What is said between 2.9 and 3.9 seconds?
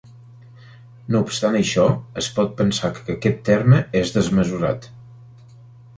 que aquest terme